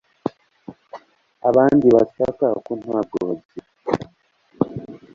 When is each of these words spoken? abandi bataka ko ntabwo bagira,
abandi 1.49 1.85
bataka 1.95 2.47
ko 2.65 2.71
ntabwo 2.81 3.17
bagira, 3.27 3.67